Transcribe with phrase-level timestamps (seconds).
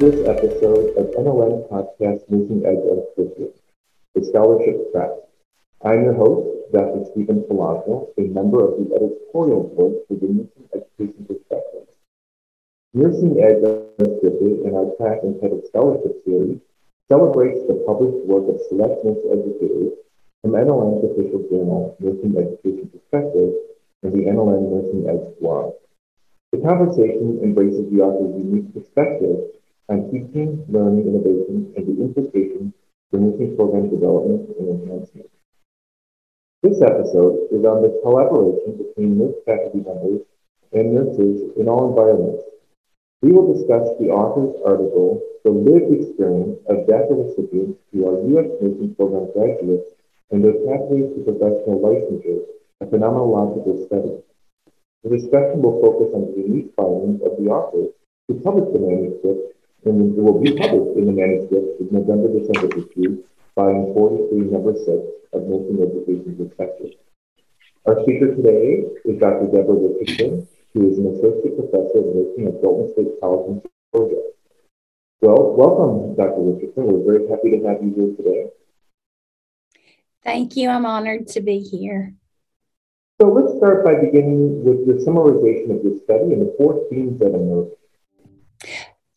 [0.00, 3.52] This episode of NLN Podcast Nursing Edge Education,
[4.14, 5.10] the Scholarship Track.
[5.84, 7.04] I'm your host, Dr.
[7.12, 11.84] Stephen Palazzo, a member of the editorial board for the Nursing Education Perspective.
[12.94, 13.60] Nursing Edge
[14.00, 16.64] Unscripted in our track entitled Scholarship Series
[17.06, 20.00] celebrates the published work of select nurse educators
[20.40, 23.52] from NLN's official journal, Nursing Education Perspective,
[24.00, 25.74] and the NLN Nursing Edge blog.
[26.52, 29.59] The conversation embraces the author's unique perspective
[29.90, 32.72] on teaching, learning, innovation, and the implications
[33.10, 35.26] for nursing program development and enhancement.
[36.62, 40.22] This episode is on the collaboration between nurse faculty members
[40.70, 42.46] and nurses in all environments.
[43.20, 48.48] We will discuss the author's article, The Lived Experience of DACA Recipients who are U.S.
[48.62, 49.90] Nursing Program Graduates
[50.30, 52.46] and Their Pathways to Professional Licensure,
[52.80, 54.22] a Phenomenological Study.
[55.02, 57.90] The discussion will focus on the unique findings of the author
[58.28, 63.24] who published the manuscript, and it will be published in the manuscript in November-December issue,
[63.56, 64.88] volume 43, number 6
[65.32, 66.92] of Nursing Education Perspective.
[67.86, 69.46] Our speaker today is Dr.
[69.46, 73.62] Deborah Richardson, who is an associate professor of nursing at Dalton State College in
[73.94, 74.22] Georgia.
[75.22, 76.42] Well, welcome, Dr.
[76.42, 76.84] Richardson.
[76.84, 78.50] We're very happy to have you here today.
[80.22, 80.68] Thank you.
[80.68, 82.14] I'm honored to be here.
[83.20, 87.18] So let's start by beginning with the summarization of your study and the four themes
[87.20, 87.79] that emerged.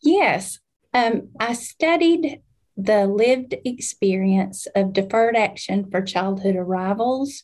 [0.04, 0.60] Yes,
[0.94, 2.42] um, I studied
[2.76, 7.44] the lived experience of deferred action for childhood arrivals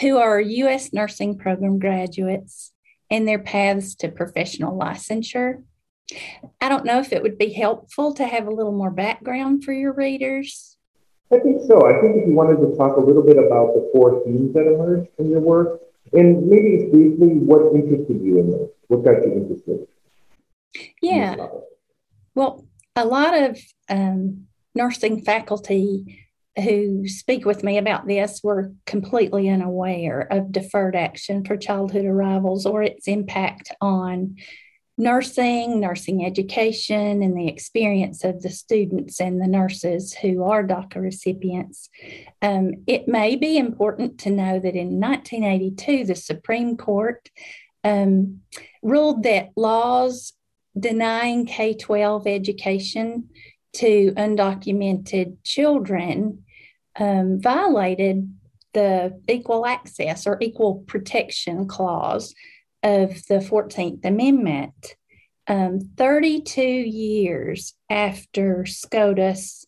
[0.00, 0.92] who are U.S.
[0.92, 2.72] nursing program graduates
[3.10, 5.64] and their paths to professional licensure.
[6.60, 9.72] I don't know if it would be helpful to have a little more background for
[9.72, 10.76] your readers.
[11.32, 11.86] I think so.
[11.86, 14.66] I think if you wanted to talk a little bit about the four themes that
[14.66, 15.80] emerged from your work,
[16.12, 18.70] and maybe briefly, what interested you in this?
[18.86, 19.86] What got you interested?
[21.02, 21.34] Yeah.
[21.34, 21.50] In
[22.34, 22.66] well,
[22.96, 23.58] a lot of
[23.88, 31.44] um, nursing faculty who speak with me about this were completely unaware of deferred action
[31.44, 34.36] for childhood arrivals or its impact on
[34.98, 40.96] nursing, nursing education, and the experience of the students and the nurses who are DACA
[40.96, 41.88] recipients.
[42.42, 47.30] Um, it may be important to know that in 1982, the Supreme Court
[47.84, 48.40] um,
[48.82, 50.32] ruled that laws
[50.78, 53.28] denying K 12 education
[53.74, 56.44] to undocumented children
[56.98, 58.34] um, violated
[58.74, 62.34] the Equal Access or Equal Protection Clause
[62.82, 64.96] of the 14th Amendment.
[65.46, 69.66] Um, 32 years after SCOTUS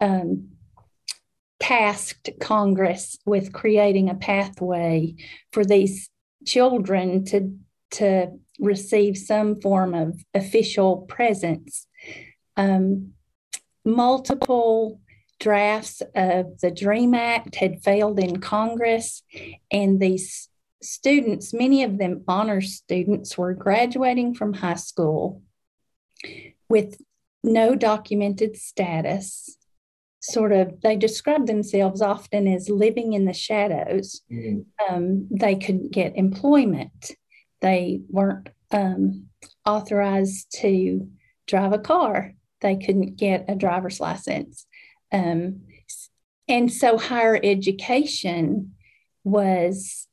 [0.00, 0.48] um,
[1.60, 5.14] tasked Congress with creating a pathway
[5.52, 6.08] for these
[6.46, 7.58] children to,
[7.90, 11.86] to receive some form of official presence.
[12.56, 13.12] Um,
[13.84, 15.00] multiple
[15.38, 19.22] drafts of the DREAM Act had failed in Congress,
[19.70, 20.48] and these
[20.82, 25.42] students, many of them honor students, were graduating from high school
[26.68, 27.00] with
[27.42, 29.58] no documented status.
[30.20, 34.22] Sort of, they describe themselves often as living in the shadows.
[34.32, 34.94] Mm-hmm.
[34.94, 37.12] Um, they couldn't get employment.
[37.60, 39.26] They weren't um,
[39.64, 41.08] authorized to
[41.46, 42.34] drive a car.
[42.60, 44.66] They couldn't get a driver's license.
[45.12, 45.62] Um,
[46.48, 48.74] and so higher education
[49.24, 50.06] was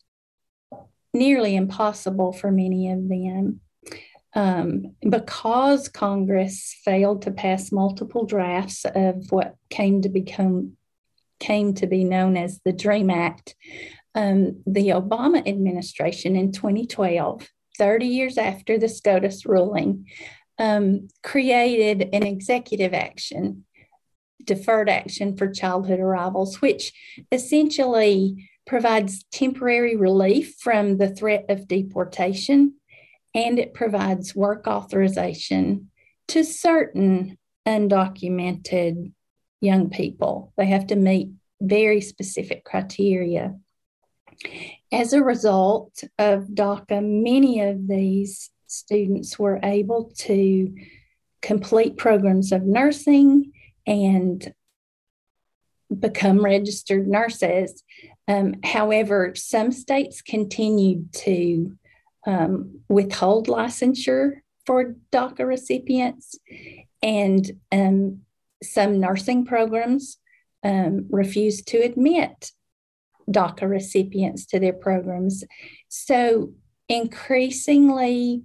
[1.13, 3.59] nearly impossible for many of them.
[4.35, 10.75] Um, because Congress failed to pass multiple drafts of what came to become
[11.39, 13.55] came to be known as the DREAM Act,
[14.15, 20.07] um, the Obama administration in 2012, 30 years after the SCOTUS ruling,
[20.59, 23.65] um, created an executive action,
[24.43, 26.93] deferred action for childhood arrivals, which
[27.31, 32.75] essentially provides temporary relief from the threat of deportation,
[33.33, 35.89] and it provides work authorization
[36.27, 37.37] to certain
[37.67, 39.11] undocumented
[39.59, 40.53] young people.
[40.57, 41.29] They have to meet
[41.61, 43.55] very specific criteria.
[44.91, 50.73] As a result of DACA, many of these students were able to
[51.41, 53.51] complete programs of nursing
[53.85, 54.53] and
[55.99, 57.83] become registered nurses.
[58.27, 61.77] Um, however, some states continued to
[62.25, 66.35] um, withhold licensure for DACA recipients,
[67.01, 68.21] and um,
[68.63, 70.17] some nursing programs
[70.63, 72.51] um, refused to admit
[73.29, 75.43] DACA recipients to their programs.
[75.89, 76.53] So,
[76.89, 78.43] increasingly,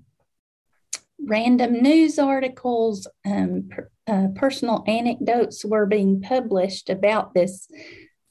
[1.24, 7.68] random news articles, um, per, uh, personal anecdotes were being published about this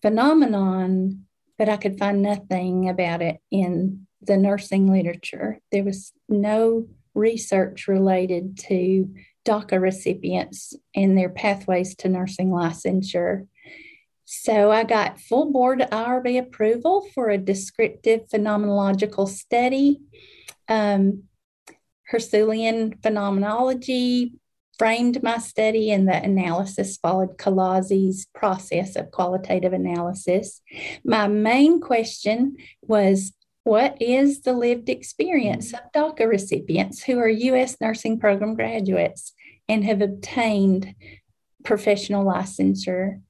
[0.02, 1.26] phenomenon,
[1.58, 5.60] but I could find nothing about it in the nursing literature.
[5.72, 9.14] There was no research related to
[9.46, 13.48] DACA recipients and their pathways to nursing licensure.
[14.30, 20.02] So I got full board IRB approval for a descriptive phenomenological study.
[20.68, 21.24] Um,
[22.12, 24.34] Husserlian phenomenology
[24.78, 30.62] framed my study, and the analysis followed Colaizzi's process of qualitative analysis.
[31.06, 33.32] My main question was
[33.64, 37.78] what is the lived experience of DACA recipients who are U.S.
[37.80, 39.34] nursing program graduates
[39.70, 40.96] and have obtained
[41.64, 43.22] professional licensure?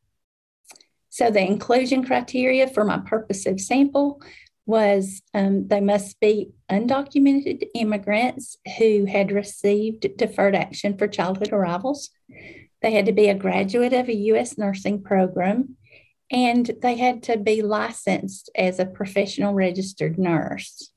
[1.17, 4.21] So, the inclusion criteria for my purposive sample
[4.67, 12.11] was um, they must be undocumented immigrants who had received deferred action for childhood arrivals.
[12.83, 14.59] They had to be a graduate of a U.S.
[14.59, 15.77] nursing program,
[16.29, 20.91] and they had to be licensed as a professional registered nurse.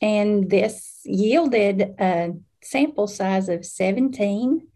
[0.00, 4.68] And this yielded a sample size of 17,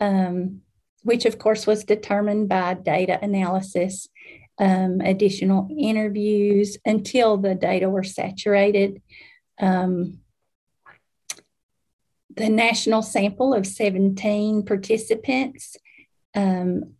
[0.00, 0.62] um,
[1.04, 4.08] which of course was determined by data analysis
[4.58, 9.02] um, additional interviews until the data were saturated.
[9.60, 10.20] Um,
[12.36, 15.76] the national sample of 17 participants
[16.34, 16.94] um,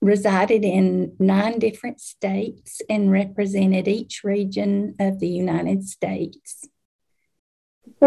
[0.00, 6.68] resided in nine different states and represented each region of the United States.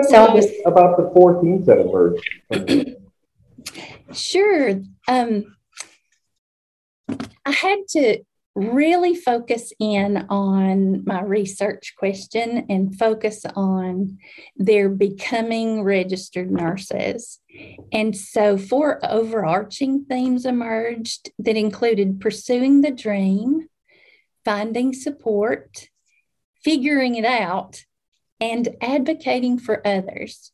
[0.04, 2.30] so I was, about the 14 that emerged.
[4.14, 4.82] Sure.
[5.08, 5.56] Um,
[7.46, 8.24] I had to
[8.58, 14.18] really focus in on my research question and focus on
[14.56, 17.40] their becoming registered nurses.
[17.92, 23.68] And so, four overarching themes emerged that included pursuing the dream,
[24.44, 25.90] finding support,
[26.64, 27.84] figuring it out,
[28.42, 30.52] and advocating for others.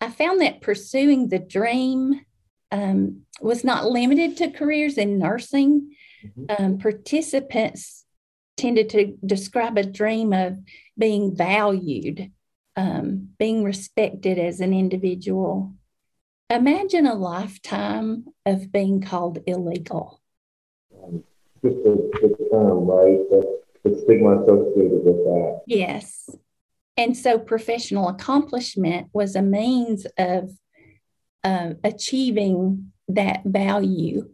[0.00, 2.20] I found that pursuing the dream
[2.70, 5.94] um, was not limited to careers in nursing.
[6.24, 6.64] Mm-hmm.
[6.64, 8.04] Um, participants
[8.56, 10.58] tended to describe a dream of
[10.96, 12.30] being valued,
[12.76, 15.74] um, being respected as an individual.
[16.50, 20.20] Imagine a lifetime of being called illegal.
[21.62, 23.18] Just the, the term, right?
[23.30, 25.60] The, the stigma associated with that.
[25.66, 26.30] Yes.
[26.98, 30.50] And so professional accomplishment was a means of
[31.44, 34.28] uh, achieving that value.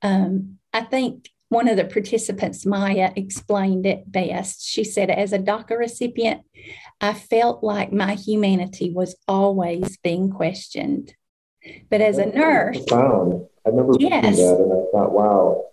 [0.00, 4.64] Um, I think one of the participants, Maya, explained it best.
[4.64, 6.42] She said, as a DACA recipient,
[7.00, 11.14] I felt like my humanity was always being questioned.
[11.90, 13.46] But as a nurse, profound.
[13.66, 14.36] I remember yes.
[14.36, 15.64] that and I thought, wow.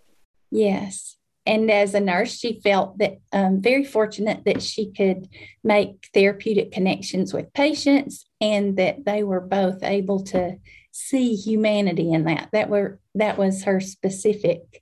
[0.49, 1.17] Yes.
[1.51, 5.27] And as a nurse, she felt that um, very fortunate that she could
[5.65, 10.55] make therapeutic connections with patients and that they were both able to
[10.93, 12.47] see humanity in that.
[12.53, 14.81] That were that was her specific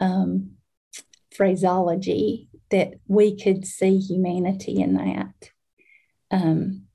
[0.00, 0.56] um,
[1.32, 5.50] phraseology that we could see humanity in that.
[6.32, 6.86] Um,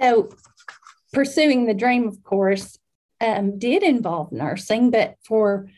[0.00, 0.30] so,
[1.12, 2.76] pursuing the dream, of course,
[3.20, 5.68] um, did involve nursing, but for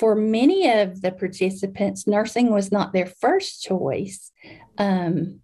[0.00, 4.32] for many of the participants, nursing was not their first choice.
[4.78, 5.40] Um,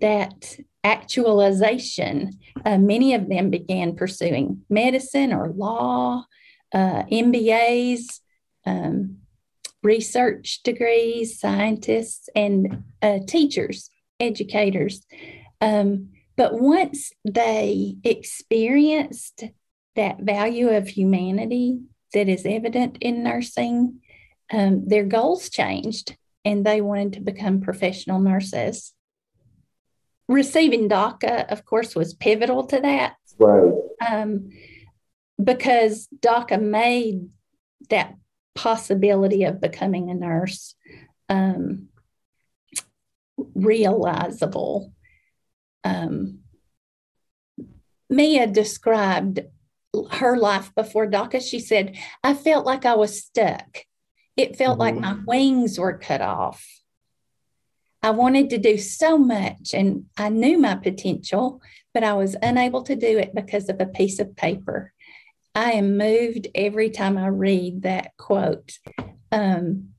[0.00, 6.24] that actualization, uh, many of them began pursuing medicine or law,
[6.72, 8.20] uh, MBAs,
[8.64, 9.16] um,
[9.82, 15.04] research degrees, scientists, and uh, teachers, educators.
[15.60, 19.42] Um, but once they experienced
[19.96, 21.80] that value of humanity
[22.14, 24.00] that is evident in nursing,
[24.52, 28.92] um, their goals changed and they wanted to become professional nurses
[30.32, 33.16] receiving DACA, of course, was pivotal to that.
[33.38, 33.72] Right.
[34.06, 34.50] Um,
[35.42, 37.28] because DACA made
[37.90, 38.14] that
[38.54, 40.74] possibility of becoming a nurse
[41.28, 41.88] um,
[43.54, 44.92] realizable.
[45.84, 46.40] Um,
[48.08, 49.40] Mia described
[50.10, 51.40] her life before DACA.
[51.42, 53.78] She said, I felt like I was stuck.
[54.36, 55.02] It felt mm-hmm.
[55.02, 56.66] like my wings were cut off.
[58.02, 61.62] I wanted to do so much and I knew my potential,
[61.94, 64.92] but I was unable to do it because of a piece of paper.
[65.54, 68.78] I am moved every time I read that quote
[69.30, 69.90] um,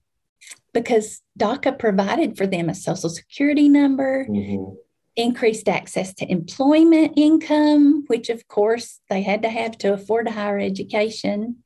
[0.73, 4.25] because DACA provided for them a social security number.
[4.29, 4.73] Mm-hmm.
[5.15, 10.31] Increased access to employment income, which of course they had to have to afford a
[10.31, 11.57] higher education.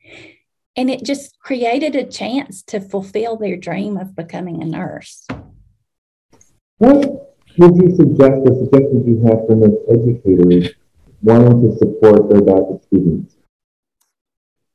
[0.75, 5.25] And it just created a chance to fulfill their dream of becoming a nurse.
[6.77, 7.27] What
[7.58, 10.75] would you suggest the suggestions you have for nurse educators
[11.24, 13.36] wanting to support their DACA students?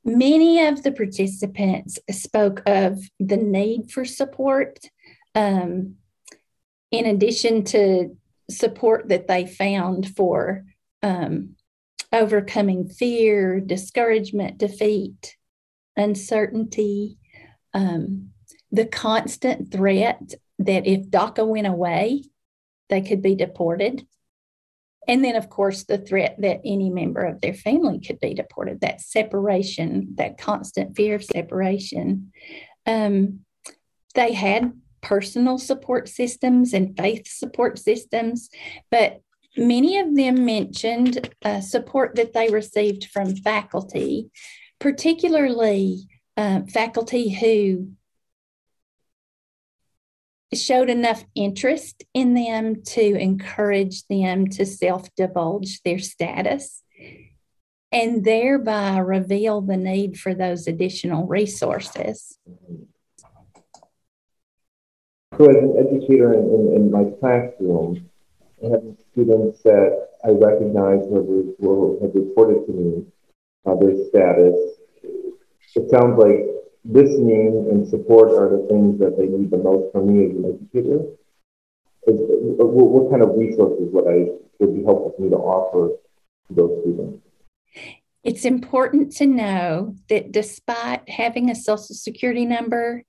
[0.05, 4.81] Many of the participants spoke of the need for support.
[5.37, 5.97] Um,
[6.91, 8.17] in addition to
[8.53, 10.65] support that they found for
[11.03, 11.57] um,
[12.13, 15.37] overcoming fear, discouragement, defeat,
[15.97, 17.19] uncertainty,
[17.75, 18.31] um,
[18.71, 22.25] the constant threat that if DACA went away,
[22.89, 24.07] they could be deported.
[25.09, 28.81] And then, of course, the threat that any member of their family could be deported,
[28.81, 32.33] that separation, that constant fear of separation.
[32.87, 33.41] Um,
[34.15, 38.49] they had personal support systems and faith support systems,
[38.91, 39.21] but
[39.57, 44.31] many of them mentioned uh, support that they received from faculty,
[44.79, 47.89] particularly uh, faculty who
[50.55, 56.83] showed enough interest in them to encourage them to self divulge their status
[57.91, 62.39] and thereby reveal the need for those additional resources.
[65.39, 68.09] So, as an educator in, in, in my classroom,
[68.63, 73.07] have students that I recognize have, have reported to me
[73.67, 74.55] uh, their status.
[75.75, 76.47] It sounds like
[76.85, 80.45] listening and support are the things that they need the most from me as an
[80.45, 81.05] educator.
[82.07, 82.19] Is,
[82.59, 85.97] what, what kind of resources would I would be helpful for me to offer
[86.49, 87.19] to those students?
[88.25, 93.03] It's important to know that despite having a social security number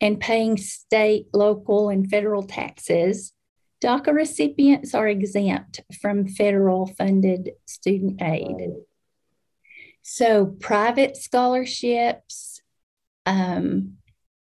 [0.00, 3.32] and paying state, local, and federal taxes,
[3.82, 8.72] DACA recipients are exempt from federal funded student aid.
[10.02, 12.60] So, private scholarships,
[13.26, 13.96] um,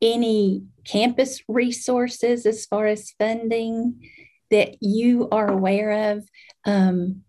[0.01, 4.09] any campus resources as far as funding
[4.51, 6.29] that you are aware of,
[6.65, 7.23] um,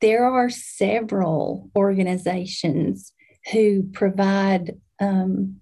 [0.00, 3.12] there are several organizations
[3.52, 5.60] who provide um,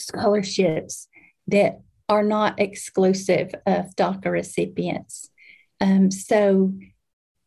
[0.00, 1.08] scholarships
[1.46, 5.30] that are not exclusive of DACA recipients.
[5.80, 6.72] Um, so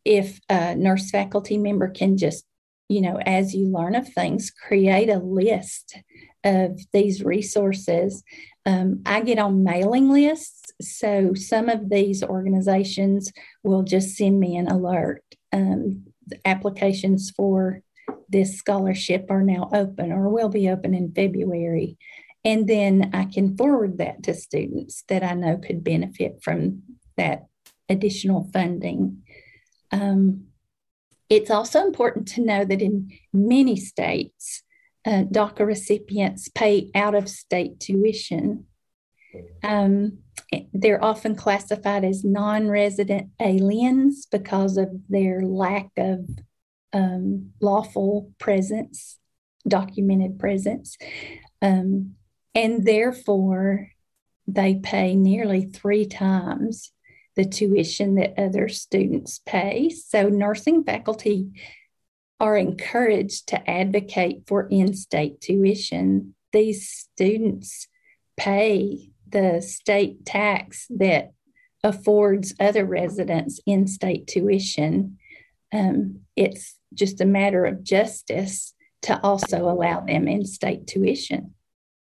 [0.05, 2.45] if a nurse faculty member can just,
[2.89, 5.97] you know, as you learn of things, create a list
[6.43, 8.23] of these resources.
[8.65, 13.31] Um, I get on mailing lists, so some of these organizations
[13.63, 15.23] will just send me an alert.
[15.51, 16.05] Um,
[16.45, 17.81] applications for
[18.29, 21.97] this scholarship are now open or will be open in February.
[22.45, 26.83] And then I can forward that to students that I know could benefit from
[27.15, 27.47] that
[27.87, 29.23] additional funding.
[29.91, 30.47] Um,
[31.29, 34.63] it's also important to know that in many states,
[35.05, 38.65] uh, DACA recipients pay out of state tuition.
[39.63, 40.19] Um,
[40.73, 46.29] they're often classified as non resident aliens because of their lack of
[46.93, 49.17] um, lawful presence,
[49.67, 50.97] documented presence.
[51.61, 52.15] Um,
[52.55, 53.89] and therefore
[54.47, 56.91] they pay nearly three times
[57.35, 59.89] the tuition that other students pay.
[59.89, 61.51] So, nursing faculty
[62.39, 66.35] are encouraged to advocate for in state tuition.
[66.51, 67.87] These students
[68.37, 71.31] pay the state tax that
[71.83, 75.17] affords other residents in state tuition.
[75.71, 81.55] Um, it's just a matter of justice to also allow them in state tuition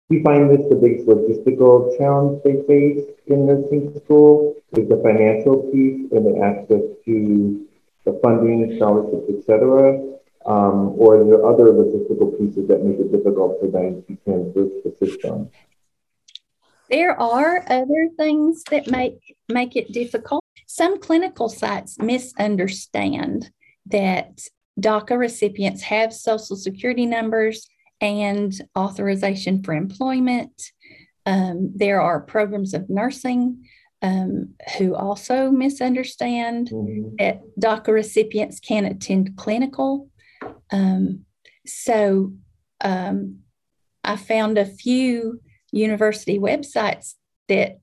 [0.08, 5.70] we find this the biggest logistical challenge they face in nursing school is the financial
[5.70, 7.66] piece and the access to
[8.04, 10.00] the funding, scholarships, etc.
[10.46, 14.72] Um, or are there other logistical pieces that make it difficult for them to transverse
[14.82, 15.50] the system?
[16.90, 20.42] There are other things that make make it difficult.
[20.66, 23.50] Some clinical sites misunderstand
[23.86, 24.40] that
[24.80, 27.68] DACA recipients have social security numbers
[28.00, 30.72] and authorization for employment.
[31.26, 33.64] Um, there are programs of nursing
[34.00, 37.16] um, who also misunderstand mm-hmm.
[37.18, 40.08] that DACA recipients can attend clinical.
[40.70, 41.24] Um,
[41.66, 42.32] so
[42.80, 43.40] um,
[44.04, 45.40] I found a few
[45.72, 47.14] university websites
[47.48, 47.80] that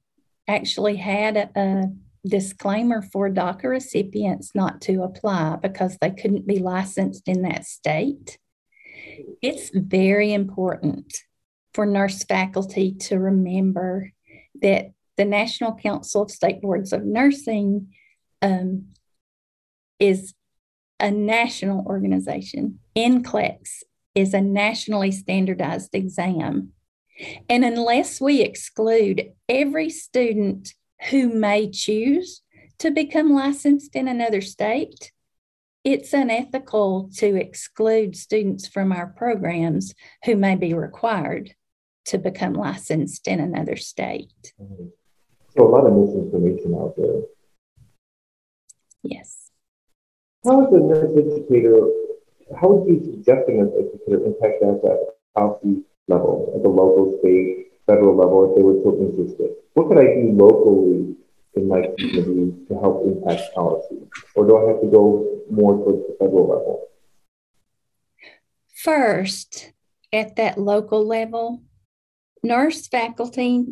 [0.47, 1.83] actually had a, a
[2.27, 8.37] disclaimer for DACA recipients not to apply because they couldn't be licensed in that state.
[9.41, 11.13] It's very important
[11.73, 14.11] for nurse faculty to remember
[14.61, 17.93] that the National Council of State Boards of Nursing
[18.41, 18.87] um,
[19.99, 20.33] is
[20.99, 22.79] a national organization.
[22.95, 26.71] NCLEX is a nationally standardized exam.
[27.49, 30.73] And unless we exclude every student
[31.09, 32.41] who may choose
[32.79, 35.11] to become licensed in another state,
[35.85, 39.93] it's unethical to exclude students from our programs
[40.25, 41.53] who may be required
[42.05, 44.53] to become licensed in another state.
[44.59, 44.87] Mm-hmm.
[45.55, 47.21] So, a lot of misinformation out there.
[49.03, 49.51] Yes.
[50.43, 51.87] How is a nurse educator,
[52.59, 57.17] how would you suggest a nurse educator impact that at policy level, at the local,
[57.19, 59.51] state, federal level, if they were so interested?
[59.73, 61.15] What could I do locally
[61.55, 64.07] in my community to help impact policy?
[64.35, 66.87] Or do I have to go more towards the federal level?
[68.75, 69.73] First,
[70.13, 71.63] at that local level,
[72.43, 73.65] nurse faculty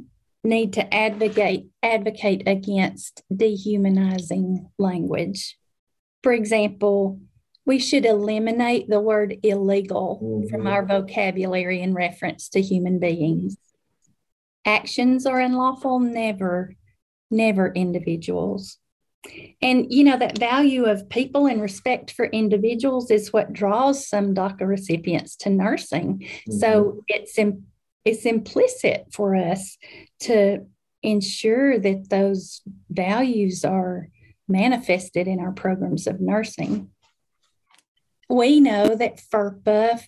[0.43, 5.57] need to advocate advocate against dehumanizing language.
[6.21, 7.19] For example,
[7.65, 10.47] we should eliminate the word illegal mm-hmm.
[10.49, 13.57] from our vocabulary in reference to human beings.
[14.65, 16.75] Actions are unlawful, never,
[17.33, 18.77] never individuals.
[19.61, 24.35] And you know, that value of people and respect for individuals is what draws some
[24.35, 26.19] DACA recipients to nursing.
[26.19, 26.51] Mm-hmm.
[26.51, 27.37] So it's
[28.05, 29.77] it's implicit for us
[30.21, 30.65] to
[31.01, 34.09] ensure that those values are
[34.47, 36.89] manifested in our programs of nursing.
[38.29, 40.01] We know that FERPA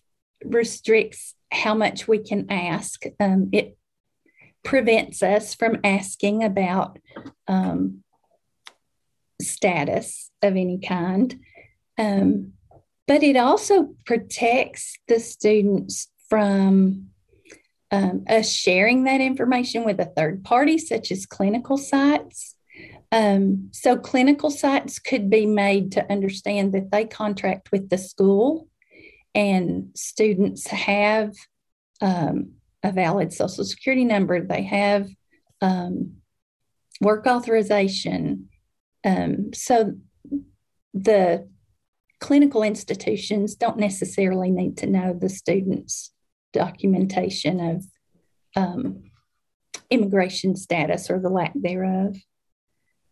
[0.43, 3.03] restricts how much we can ask.
[3.19, 3.77] Um, it
[4.65, 6.99] prevents us from asking about
[7.47, 8.03] um,
[9.41, 11.39] status of any kind.
[11.97, 12.53] Um,
[13.07, 17.07] but it also protects the students from
[17.91, 22.55] um, us sharing that information with a third party, such as clinical sites.
[23.11, 28.67] Um, so, clinical sites could be made to understand that they contract with the school
[29.35, 31.33] and students have
[32.01, 32.53] um,
[32.85, 35.09] a valid social security number, they have
[35.61, 36.17] um,
[37.01, 38.49] work authorization.
[39.03, 39.93] Um, so,
[40.93, 41.49] the
[42.21, 46.13] clinical institutions don't necessarily need to know the students
[46.53, 47.83] documentation of
[48.55, 49.03] um,
[49.89, 52.15] immigration status or the lack thereof.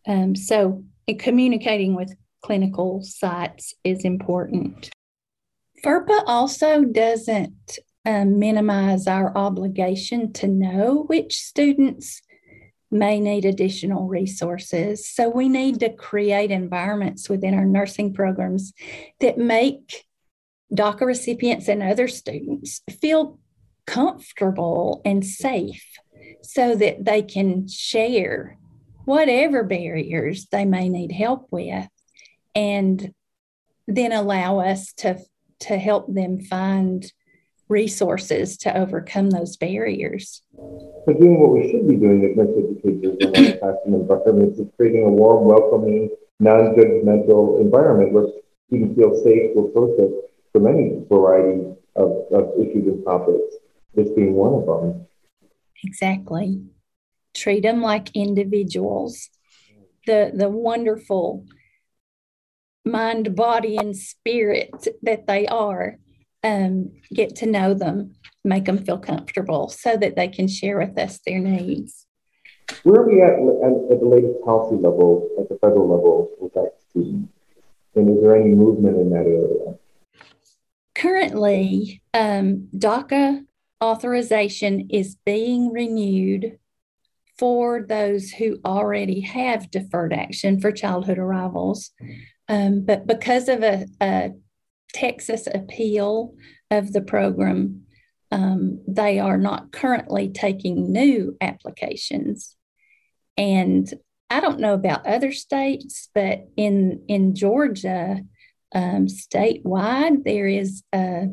[0.07, 0.83] Um, so,
[1.19, 4.91] communicating with clinical sites is important.
[5.83, 12.21] FERPA also doesn't um, minimize our obligation to know which students
[12.91, 15.09] may need additional resources.
[15.09, 18.73] So, we need to create environments within our nursing programs
[19.19, 20.05] that make
[20.73, 23.39] DACA recipients and other students feel
[23.85, 25.85] comfortable and safe
[26.41, 28.57] so that they can share
[29.05, 31.87] whatever barriers they may need help with
[32.55, 33.13] and
[33.87, 35.19] then allow us to
[35.59, 37.11] to help them find
[37.73, 40.43] resources to overcome those barriers.
[40.55, 45.03] So doing what we should be doing as educators in our classroom environment is creating
[45.05, 46.09] a warm, welcoming,
[46.39, 48.27] non-judgmental environment where
[48.67, 50.11] students feel safe to process
[50.51, 53.55] from any variety of, of issues and topics,
[53.95, 55.05] this being one of them.
[55.83, 56.61] Exactly.
[57.33, 59.29] Treat them like individuals.
[60.05, 61.45] The, the wonderful
[62.85, 65.97] mind, body, and spirit that they are.
[66.43, 70.97] Um, get to know them, make them feel comfortable so that they can share with
[70.97, 72.05] us their needs.
[72.83, 76.73] Where are we at, at, the latest policy level, at the federal level with that
[76.89, 77.29] student?
[77.95, 79.77] And is there any movement in that area?
[80.95, 83.45] Currently, um, DACA
[83.83, 86.57] authorization is being renewed
[87.37, 91.91] for those who already have deferred action for childhood arrivals.
[92.47, 94.31] Um, but because of a, a,
[94.93, 96.35] Texas appeal
[96.71, 97.83] of the program,
[98.31, 102.55] um, they are not currently taking new applications.
[103.37, 103.91] And
[104.29, 108.21] I don't know about other states, but in, in Georgia,
[108.73, 111.27] um, statewide, there is a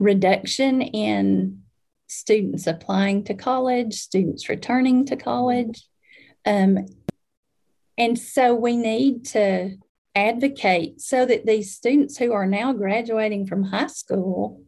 [0.00, 1.62] reduction in
[2.08, 5.86] students applying to college, students returning to college.
[6.44, 6.86] Um,
[7.96, 9.76] and so we need to
[10.14, 14.62] advocate so that these students who are now graduating from high school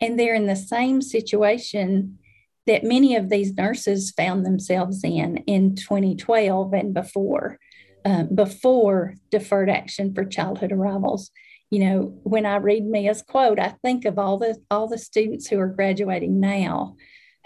[0.00, 2.18] and they're in the same situation
[2.66, 7.58] that many of these nurses found themselves in in 2012 and before
[8.04, 11.30] um, before deferred action for childhood arrivals.
[11.70, 15.48] You know, when I read Mia's quote, I think of all the all the students
[15.48, 16.96] who are graduating now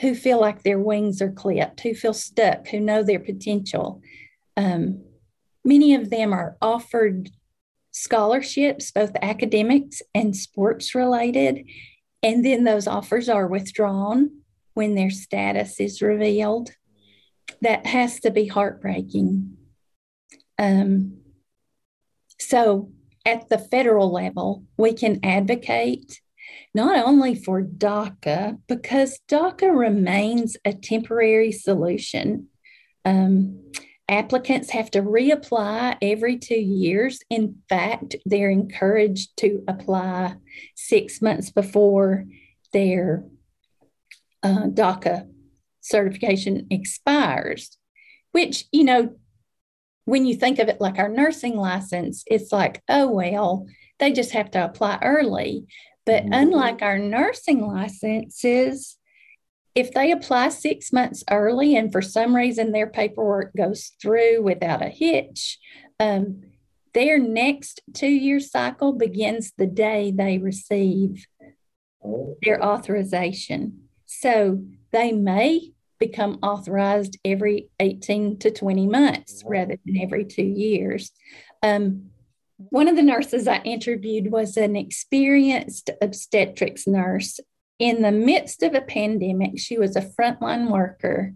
[0.00, 4.00] who feel like their wings are clipped, who feel stuck, who know their potential.
[4.56, 5.02] Um,
[5.68, 7.30] many of them are offered
[7.92, 11.64] scholarships, both academics and sports related.
[12.22, 14.30] And then those offers are withdrawn
[14.74, 16.70] when their status is revealed.
[17.60, 19.56] That has to be heartbreaking.
[20.58, 21.18] Um,
[22.38, 22.90] so,
[23.26, 26.20] at the federal level, we can advocate
[26.74, 32.48] not only for DACA, because DACA remains a temporary solution.
[33.04, 33.70] Um,
[34.08, 37.20] applicants have to reapply every two years.
[37.30, 40.36] In fact, they're encouraged to apply
[40.74, 42.24] six months before
[42.72, 43.24] their
[44.42, 45.28] uh, DACA
[45.80, 47.76] certification expires,
[48.32, 49.14] which, you know,
[50.04, 53.66] when you think of it like our nursing license, it's like, oh, well,
[53.98, 55.66] they just have to apply early.
[56.06, 56.32] But mm-hmm.
[56.32, 58.97] unlike our nursing licenses,
[59.78, 64.82] if they apply six months early and for some reason their paperwork goes through without
[64.82, 65.56] a hitch,
[66.00, 66.42] um,
[66.94, 71.28] their next two year cycle begins the day they receive
[72.42, 73.84] their authorization.
[74.04, 81.12] So they may become authorized every 18 to 20 months rather than every two years.
[81.62, 82.10] Um,
[82.56, 87.38] one of the nurses I interviewed was an experienced obstetrics nurse.
[87.78, 91.34] In the midst of a pandemic, she was a frontline worker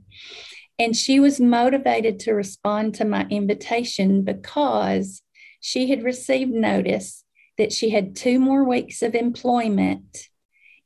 [0.78, 5.22] and she was motivated to respond to my invitation because
[5.60, 7.24] she had received notice
[7.58, 10.28] that she had two more weeks of employment.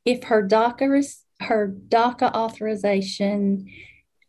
[0.05, 1.03] If her DACA,
[1.41, 3.67] her DACA authorization,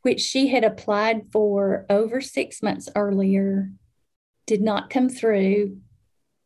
[0.02, 3.70] which she had applied for over six months earlier,
[4.46, 5.76] did not come through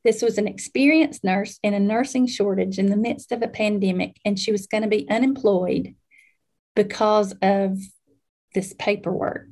[0.05, 4.17] this was an experienced nurse in a nursing shortage in the midst of a pandemic,
[4.25, 5.95] and she was going to be unemployed
[6.75, 7.79] because of
[8.55, 9.49] this paperwork.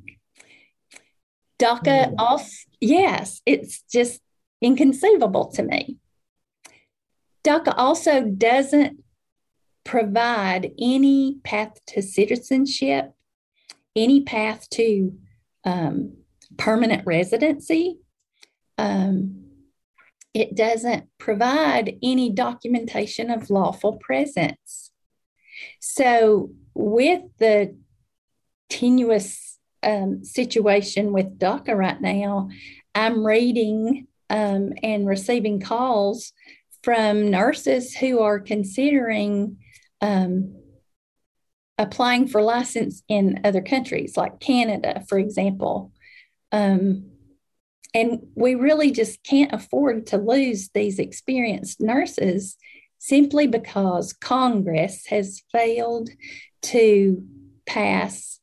[1.59, 2.15] DACA, mm.
[2.17, 4.19] also, yes, it's just
[4.61, 5.97] inconceivable to me.
[7.43, 9.03] DACA also doesn't
[9.83, 13.13] provide any path to citizenship,
[13.95, 15.13] any path to
[15.63, 16.17] um,
[16.57, 17.97] permanent residency.
[18.77, 19.40] Um,
[20.33, 24.91] it doesn't provide any documentation of lawful presence.
[25.79, 27.75] So, with the
[28.69, 32.49] tenuous um, situation with DACA right now,
[32.95, 36.31] I'm reading um, and receiving calls
[36.83, 39.57] from nurses who are considering
[40.01, 40.55] um,
[41.77, 45.91] applying for license in other countries, like Canada, for example.
[46.51, 47.11] Um,
[47.93, 52.57] and we really just can't afford to lose these experienced nurses
[52.99, 56.09] simply because Congress has failed
[56.61, 57.23] to
[57.65, 58.39] pass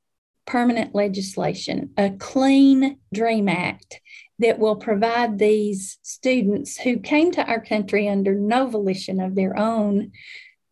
[0.46, 4.00] permanent legislation, a clean DREAM Act
[4.38, 9.58] that will provide these students who came to our country under no volition of their
[9.58, 10.12] own.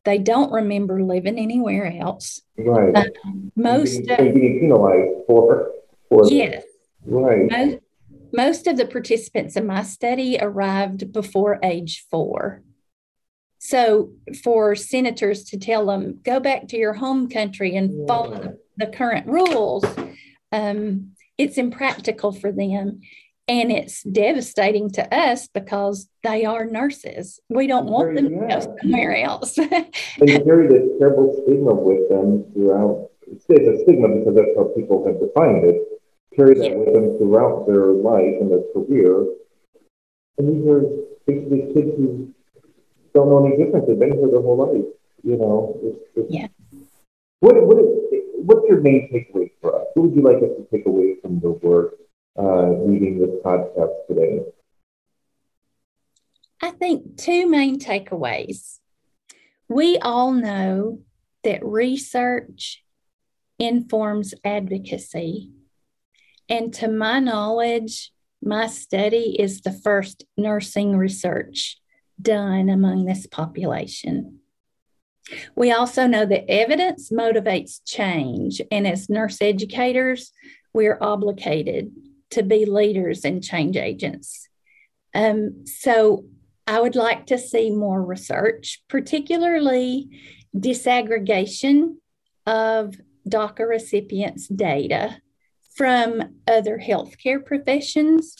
[0.04, 2.40] They don't remember living anywhere else.
[2.56, 2.94] Right.
[2.94, 3.04] Uh,
[3.54, 5.72] most being, being penalized for,
[6.08, 6.62] for yes.
[7.04, 7.50] Right.
[7.50, 7.78] Most,
[8.36, 12.62] most of the participants in my study arrived before age four.
[13.58, 14.12] So,
[14.44, 19.26] for senators to tell them, go back to your home country and follow the, current
[19.26, 19.84] rules,
[20.52, 23.00] um, it's impractical for them.
[23.48, 27.40] And it's devastating to us because they are nurses.
[27.48, 29.56] We don't want them to go somewhere else.
[29.58, 29.88] and
[30.20, 33.08] you carry this terrible stigma with them throughout.
[33.28, 35.95] It's a stigma because that's how people have defined it
[36.36, 36.76] carry that yeah.
[36.76, 39.26] with them throughout their life and their career.
[40.38, 40.82] And these are
[41.26, 42.32] basically kids who
[43.14, 43.88] don't know any different.
[43.88, 44.84] They've been here their whole life.
[45.22, 46.48] You know, it's, it's, yeah.
[47.40, 47.86] What, what is,
[48.34, 49.86] what's your main takeaway for us?
[49.94, 51.94] What would you like us to take away from the work
[52.38, 54.40] uh, reading this podcast today?
[56.60, 58.78] I think two main takeaways.
[59.68, 61.00] We all know
[61.44, 62.84] that research
[63.58, 65.50] informs advocacy
[66.48, 71.78] and to my knowledge, my study is the first nursing research
[72.20, 74.40] done among this population.
[75.56, 80.30] We also know that evidence motivates change, and as nurse educators,
[80.72, 81.90] we're obligated
[82.30, 84.48] to be leaders and change agents.
[85.14, 86.26] Um, so,
[86.68, 90.08] I would like to see more research, particularly
[90.54, 91.96] disaggregation
[92.44, 92.96] of
[93.28, 95.20] DACA recipients' data
[95.76, 98.36] from other healthcare professions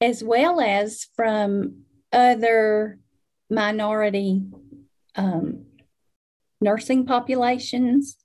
[0.00, 2.98] as well as from other
[3.48, 4.42] minority
[5.14, 5.66] um,
[6.60, 8.16] nursing populations.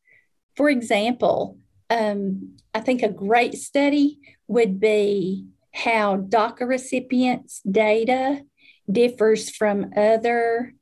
[0.56, 1.58] For example,
[1.90, 8.42] um, I think a great study would be how DACA recipients' data
[8.90, 10.74] differs from other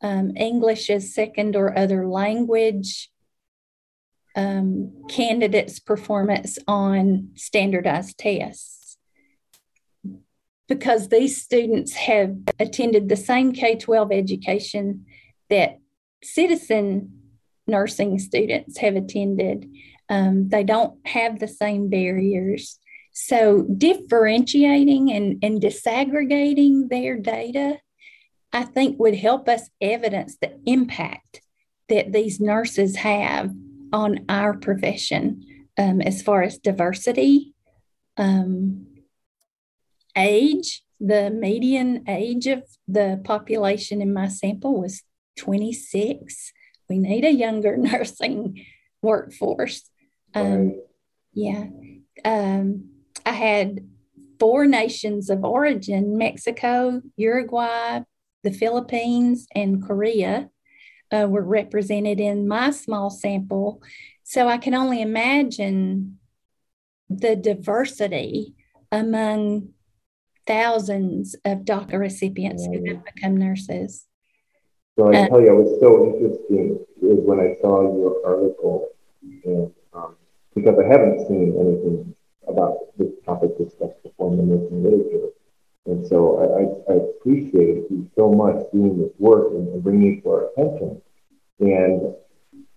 [0.00, 3.10] um, English as second or other language
[4.38, 8.96] um, candidates' performance on standardized tests.
[10.68, 15.06] Because these students have attended the same K 12 education
[15.50, 15.78] that
[16.22, 17.32] citizen
[17.66, 19.68] nursing students have attended,
[20.08, 22.78] um, they don't have the same barriers.
[23.12, 27.78] So, differentiating and, and disaggregating their data,
[28.52, 31.40] I think, would help us evidence the impact
[31.88, 33.50] that these nurses have
[33.92, 35.44] on our profession
[35.78, 37.54] um, as far as diversity,
[38.16, 38.86] um,
[40.16, 40.82] age.
[41.00, 45.02] The median age of the population in my sample was
[45.36, 46.52] 26.
[46.88, 48.64] We need a younger nursing
[49.00, 49.88] workforce.
[50.34, 50.82] Um,
[51.32, 51.66] yeah.
[52.24, 52.90] Um,
[53.24, 53.88] I had
[54.40, 58.00] four nations of origin Mexico, Uruguay,
[58.42, 60.50] the Philippines, and Korea
[61.12, 63.82] uh, were represented in my small sample.
[64.24, 66.18] So I can only imagine
[67.08, 68.54] the diversity
[68.92, 69.70] among
[70.46, 74.06] thousands of DACA recipients who have become nurses.
[74.98, 78.88] So I uh, tell you, it was so interesting is when I saw your article,
[79.44, 80.16] and um,
[80.54, 82.14] because I haven't seen anything
[82.48, 85.28] about this topic discussed before in the nursing literature.
[85.88, 90.18] And so I, I, I, appreciate you so much doing this work and, and bringing
[90.18, 91.00] it to our attention.
[91.60, 92.14] And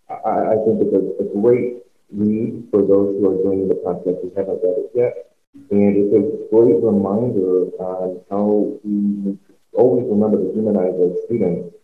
[0.10, 4.16] I, I think it's a, a, great read for those who are joining the process
[4.24, 5.36] who haven't read it yet.
[5.72, 9.38] And it's a great reminder on uh, how we
[9.74, 11.76] always remember to humanize our students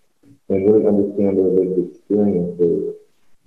[0.48, 2.96] and really understand their lived experiences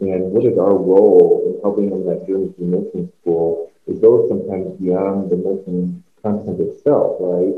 [0.01, 4.29] and what is our role in helping them that journey through nursing school it goes
[4.29, 7.55] sometimes beyond the nursing content itself, right?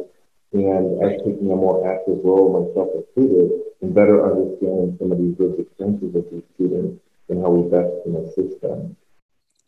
[0.52, 5.34] And as taking a more active role, myself included, in better understanding some of these
[5.38, 8.96] lived experiences of these students and how we best can assist them.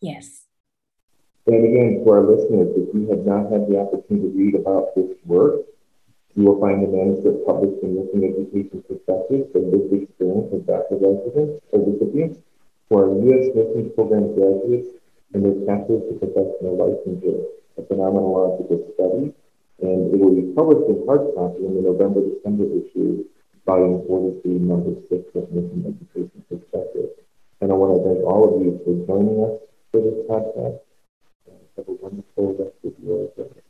[0.00, 0.44] Yes.
[1.46, 4.94] And again, for our listeners, if you have not had the opportunity to read about
[4.94, 5.64] this work,
[6.36, 11.00] you will find the manuscript published in Nursing Education Perspectives, the lived experience of DACA
[11.00, 12.40] residents or recipients
[12.88, 13.54] for our U.S.
[13.56, 15.00] nursing program graduates
[15.32, 17.44] and their pathways to professional licensure,
[17.78, 19.32] a phenomenological study,
[19.82, 23.24] and it will be published in hard copy in the November-December issue,
[23.66, 27.10] volume 43, number 6 of Nursing Education Perspective.
[27.60, 29.58] And I want to thank all of you for joining us
[29.90, 30.80] for this podcast.
[31.76, 33.63] Have a wonderful rest of your day.